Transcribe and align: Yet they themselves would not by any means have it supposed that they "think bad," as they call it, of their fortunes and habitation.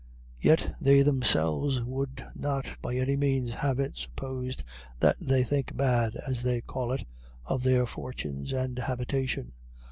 Yet 0.39 0.73
they 0.81 1.03
themselves 1.03 1.83
would 1.83 2.25
not 2.33 2.65
by 2.81 2.95
any 2.95 3.15
means 3.15 3.53
have 3.53 3.79
it 3.79 3.97
supposed 3.97 4.63
that 4.99 5.15
they 5.21 5.43
"think 5.43 5.77
bad," 5.77 6.15
as 6.25 6.41
they 6.41 6.61
call 6.61 6.91
it, 6.91 7.05
of 7.45 7.61
their 7.61 7.85
fortunes 7.85 8.51
and 8.51 8.79
habitation. 8.79 9.51